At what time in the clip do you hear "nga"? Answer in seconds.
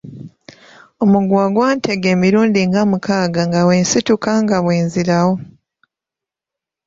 2.69-2.81, 3.47-3.61, 4.43-4.57